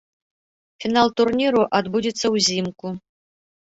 Фінал 0.83 1.07
турніру 1.21 1.61
адбудзецца 1.81 2.25
ўзімку. 2.37 2.87